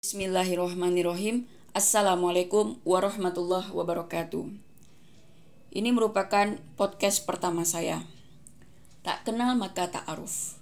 Bismillahirrahmanirrahim. 0.00 1.44
Assalamualaikum 1.76 2.80
warahmatullahi 2.88 3.68
wabarakatuh. 3.68 4.48
Ini 5.76 5.92
merupakan 5.92 6.56
podcast 6.80 7.28
pertama 7.28 7.68
saya. 7.68 8.08
Tak 9.04 9.28
kenal 9.28 9.60
maka 9.60 9.92
tak 9.92 10.08
aruf. 10.08 10.56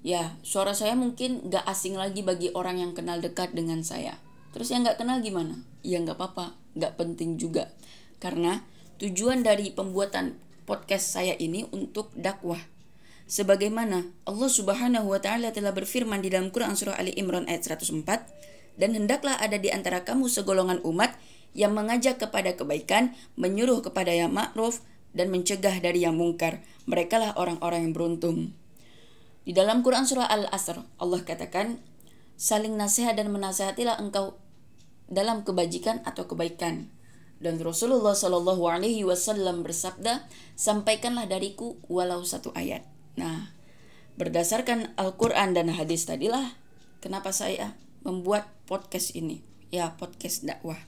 Ya, 0.00 0.40
suara 0.40 0.72
saya 0.72 0.96
mungkin 0.96 1.52
gak 1.52 1.60
asing 1.68 2.00
lagi 2.00 2.24
bagi 2.24 2.56
orang 2.56 2.80
yang 2.80 2.96
kenal 2.96 3.20
dekat 3.20 3.52
dengan 3.52 3.84
saya. 3.84 4.16
Terus 4.56 4.72
yang 4.72 4.88
gak 4.88 4.96
kenal 4.96 5.20
gimana? 5.20 5.60
Ya 5.84 6.00
gak 6.00 6.16
apa-apa, 6.16 6.56
gak 6.72 6.96
penting 6.96 7.36
juga. 7.36 7.68
Karena 8.16 8.64
tujuan 8.96 9.44
dari 9.44 9.76
pembuatan 9.76 10.40
podcast 10.64 11.12
saya 11.12 11.36
ini 11.36 11.68
untuk 11.68 12.16
dakwah. 12.16 12.64
Sebagaimana 13.24 14.04
Allah 14.28 14.50
Subhanahu 14.52 15.08
wa 15.08 15.20
taala 15.20 15.48
telah 15.48 15.72
berfirman 15.72 16.20
di 16.20 16.28
dalam 16.28 16.52
Quran 16.52 16.76
surah 16.76 17.00
Ali 17.00 17.16
Imran 17.16 17.48
ayat 17.48 17.64
104, 17.64 18.04
dan 18.76 18.90
hendaklah 18.92 19.40
ada 19.40 19.56
di 19.56 19.72
antara 19.72 20.04
kamu 20.04 20.28
segolongan 20.28 20.84
umat 20.84 21.16
yang 21.56 21.72
mengajak 21.72 22.20
kepada 22.20 22.52
kebaikan, 22.52 23.16
menyuruh 23.40 23.80
kepada 23.80 24.12
yang 24.12 24.34
ma'ruf, 24.34 24.84
dan 25.14 25.30
mencegah 25.30 25.78
dari 25.78 26.02
yang 26.04 26.18
mungkar. 26.18 26.60
Mereka 26.84 27.16
lah 27.16 27.32
orang-orang 27.38 27.88
yang 27.88 27.94
beruntung. 27.94 28.52
Di 29.46 29.54
dalam 29.54 29.80
Quran 29.86 30.04
Surah 30.04 30.28
Al-Asr, 30.28 30.82
Allah 30.98 31.20
katakan, 31.22 31.80
Saling 32.34 32.74
nasihat 32.74 33.14
dan 33.14 33.30
menasihatilah 33.30 34.02
engkau 34.02 34.42
dalam 35.06 35.46
kebajikan 35.46 36.02
atau 36.02 36.26
kebaikan. 36.26 36.90
Dan 37.38 37.62
Rasulullah 37.62 38.18
Shallallahu 38.18 38.66
Alaihi 38.66 39.06
Wasallam 39.06 39.62
bersabda, 39.62 40.26
sampaikanlah 40.58 41.30
dariku 41.30 41.78
walau 41.86 42.26
satu 42.26 42.50
ayat. 42.58 42.93
Nah, 43.14 43.54
berdasarkan 44.18 44.94
Al-Quran 44.98 45.54
dan 45.54 45.70
hadis 45.70 46.06
tadilah, 46.06 46.58
kenapa 46.98 47.30
saya 47.30 47.78
membuat 48.02 48.50
podcast 48.66 49.14
ini. 49.14 49.42
Ya, 49.70 49.94
podcast 49.98 50.46
dakwah. 50.46 50.78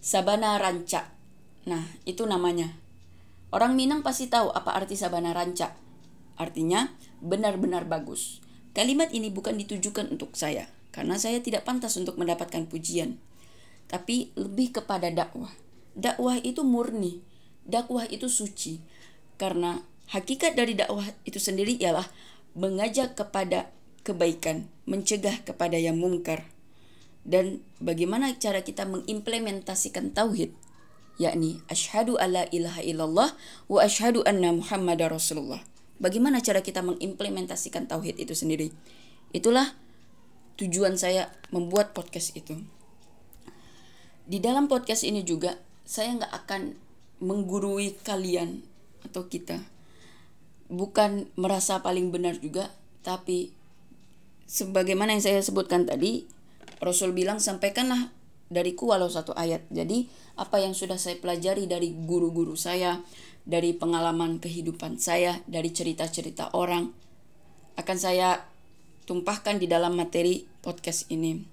Sabana 0.00 0.56
Ranca. 0.60 1.12
Nah, 1.64 1.82
itu 2.04 2.24
namanya. 2.28 2.76
Orang 3.50 3.78
Minang 3.78 4.04
pasti 4.04 4.28
tahu 4.28 4.52
apa 4.52 4.76
arti 4.76 4.98
Sabana 4.98 5.32
Ranca. 5.32 5.76
Artinya, 6.36 6.92
benar-benar 7.24 7.88
bagus. 7.88 8.44
Kalimat 8.76 9.08
ini 9.16 9.32
bukan 9.32 9.56
ditujukan 9.56 10.12
untuk 10.12 10.36
saya, 10.36 10.68
karena 10.92 11.16
saya 11.16 11.40
tidak 11.40 11.64
pantas 11.64 11.96
untuk 11.96 12.20
mendapatkan 12.20 12.68
pujian. 12.68 13.16
Tapi 13.88 14.36
lebih 14.36 14.76
kepada 14.76 15.08
dakwah. 15.08 15.48
Dakwah 15.96 16.36
itu 16.44 16.60
murni. 16.60 17.24
Dakwah 17.64 18.04
itu 18.12 18.28
suci. 18.28 18.84
Karena 19.40 19.80
hakikat 20.10 20.54
dari 20.54 20.78
dakwah 20.78 21.06
itu 21.26 21.38
sendiri 21.42 21.78
ialah 21.78 22.06
mengajak 22.56 23.18
kepada 23.18 23.70
kebaikan, 24.06 24.70
mencegah 24.86 25.42
kepada 25.42 25.76
yang 25.76 25.98
mungkar. 25.98 26.46
Dan 27.26 27.66
bagaimana 27.82 28.38
cara 28.38 28.62
kita 28.62 28.86
mengimplementasikan 28.86 30.14
tauhid? 30.14 30.54
Yakni 31.18 31.58
asyhadu 31.66 32.14
alla 32.20 32.46
ilaha 32.54 32.84
illallah 32.86 33.30
wa 33.66 33.78
asyhadu 33.82 34.22
anna 34.22 34.54
muhammadar 34.54 35.10
rasulullah. 35.10 35.58
Bagaimana 35.98 36.38
cara 36.44 36.62
kita 36.62 36.86
mengimplementasikan 36.86 37.88
tauhid 37.90 38.20
itu 38.20 38.36
sendiri? 38.36 38.70
Itulah 39.34 39.74
tujuan 40.60 40.94
saya 40.94 41.34
membuat 41.50 41.96
podcast 41.96 42.36
itu. 42.36 42.62
Di 44.26 44.38
dalam 44.38 44.70
podcast 44.70 45.02
ini 45.02 45.26
juga 45.26 45.58
saya 45.82 46.14
nggak 46.14 46.32
akan 46.44 46.62
menggurui 47.18 47.96
kalian 48.04 48.62
atau 49.02 49.26
kita. 49.26 49.75
Bukan 50.66 51.30
merasa 51.38 51.80
paling 51.80 52.10
benar 52.10 52.38
juga, 52.42 52.74
tapi 53.06 53.54
sebagaimana 54.50 55.14
yang 55.14 55.22
saya 55.22 55.38
sebutkan 55.42 55.86
tadi, 55.86 56.26
Rasul 56.82 57.14
bilang 57.14 57.38
sampaikanlah 57.38 58.10
dariku 58.50 58.90
walau 58.90 59.10
satu 59.10 59.34
ayat. 59.34 59.66
Jadi 59.70 60.06
apa 60.38 60.62
yang 60.62 60.74
sudah 60.74 60.98
saya 60.98 61.18
pelajari 61.18 61.66
dari 61.66 61.94
guru-guru 61.94 62.54
saya, 62.54 63.02
dari 63.46 63.74
pengalaman 63.74 64.42
kehidupan 64.42 64.98
saya, 64.98 65.38
dari 65.46 65.70
cerita-cerita 65.70 66.54
orang 66.54 66.90
akan 67.76 67.98
saya 67.98 68.42
tumpahkan 69.06 69.62
di 69.62 69.70
dalam 69.70 69.94
materi 69.94 70.46
podcast 70.62 71.06
ini. 71.12 71.46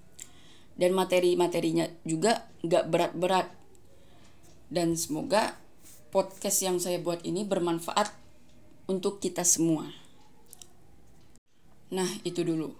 Dan 0.74 0.90
materi-materinya 0.90 1.86
juga 2.02 2.50
gak 2.66 2.90
berat-berat. 2.90 3.46
Dan 4.66 4.98
semoga 4.98 5.54
podcast 6.10 6.66
yang 6.66 6.82
saya 6.82 6.98
buat 6.98 7.22
ini 7.22 7.46
bermanfaat 7.46 8.23
untuk 8.84 9.20
kita 9.20 9.44
semua. 9.46 9.88
Nah, 11.94 12.08
itu 12.26 12.44
dulu. 12.44 12.74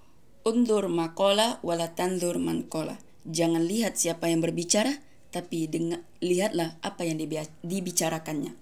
Undur 0.44 0.92
makola 0.92 1.62
wala 1.64 1.96
tandur 1.96 2.36
mankola. 2.36 3.00
Jangan 3.24 3.64
lihat 3.64 3.96
siapa 3.96 4.28
yang 4.28 4.44
berbicara, 4.44 5.00
tapi 5.32 5.64
dengar, 5.64 6.04
lihatlah 6.20 6.76
apa 6.84 7.08
yang 7.08 7.16
dibicarakannya. 7.64 8.52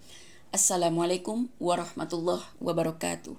Assalamualaikum 0.55 1.51
warahmatullahi 1.59 2.45
wabarakatuh. 2.63 3.35